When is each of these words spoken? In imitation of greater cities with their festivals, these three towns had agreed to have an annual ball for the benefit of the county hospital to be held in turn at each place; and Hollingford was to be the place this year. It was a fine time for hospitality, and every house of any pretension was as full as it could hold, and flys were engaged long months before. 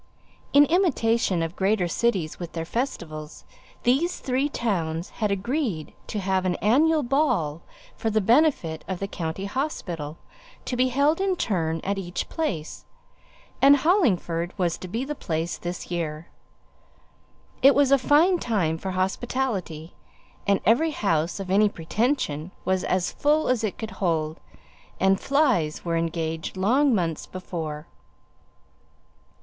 In 0.51 0.65
imitation 0.65 1.43
of 1.43 1.55
greater 1.55 1.87
cities 1.87 2.39
with 2.39 2.53
their 2.53 2.65
festivals, 2.65 3.45
these 3.83 4.19
three 4.19 4.49
towns 4.49 5.09
had 5.09 5.29
agreed 5.29 5.93
to 6.07 6.17
have 6.19 6.43
an 6.43 6.55
annual 6.55 7.03
ball 7.03 7.61
for 7.95 8.09
the 8.09 8.19
benefit 8.19 8.83
of 8.87 8.97
the 8.97 9.07
county 9.07 9.45
hospital 9.45 10.17
to 10.65 10.75
be 10.75 10.87
held 10.87 11.21
in 11.21 11.35
turn 11.35 11.81
at 11.83 11.99
each 11.99 12.27
place; 12.29 12.83
and 13.61 13.75
Hollingford 13.75 14.55
was 14.57 14.75
to 14.79 14.87
be 14.87 15.05
the 15.05 15.13
place 15.13 15.59
this 15.59 15.91
year. 15.91 16.29
It 17.61 17.75
was 17.75 17.91
a 17.91 17.99
fine 17.99 18.39
time 18.39 18.79
for 18.79 18.89
hospitality, 18.93 19.93
and 20.47 20.59
every 20.65 20.89
house 20.89 21.39
of 21.39 21.51
any 21.51 21.69
pretension 21.69 22.49
was 22.65 22.83
as 22.83 23.11
full 23.11 23.47
as 23.49 23.63
it 23.63 23.77
could 23.77 23.91
hold, 23.91 24.39
and 24.99 25.19
flys 25.19 25.85
were 25.85 25.95
engaged 25.95 26.57
long 26.57 26.95
months 26.95 27.27
before. 27.27 27.85